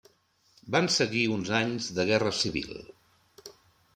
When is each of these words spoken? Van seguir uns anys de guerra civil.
Van 0.75 0.87
seguir 0.93 1.25
uns 1.35 1.51
anys 1.59 1.91
de 1.99 2.05
guerra 2.11 2.31
civil. 2.39 2.75